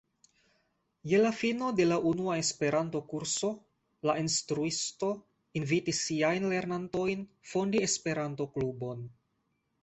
Je 1.09 1.17
la 1.23 1.31
fino 1.41 1.67
de 1.79 1.83
la 1.89 1.99
unua 2.11 2.37
Esperanto-kurso 2.43 3.49
la 4.11 4.15
instruisto 4.23 5.11
invitis 5.63 6.01
siajn 6.07 6.49
lernantojn 6.55 7.23
fondi 7.53 7.85
Esperanto-klubon. 7.91 9.07